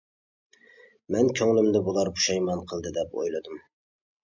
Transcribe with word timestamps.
مەن 1.15 1.29
كۆڭلۈمدە 1.41 1.83
«بۇلار 1.89 2.11
پۇشايمان 2.17 2.65
قىلدى» 2.73 2.95
دەپ 2.99 3.17
ئويلىدىم. 3.21 3.65